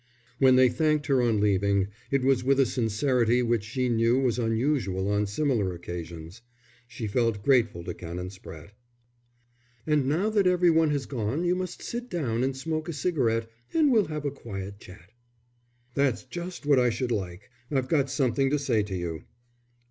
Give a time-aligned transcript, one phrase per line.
[0.39, 4.39] When they thanked her on leaving, it was with a sincerity which she knew was
[4.39, 6.41] unusual on similar occasions.
[6.87, 8.71] She felt grateful to Canon Spratte.
[9.85, 13.47] "And now that every one has gone you must sit down and smoke a cigarette,
[13.75, 15.11] and we'll have a quiet chat."
[15.93, 17.51] "That's just what I should like.
[17.69, 19.25] I've got something to say to you."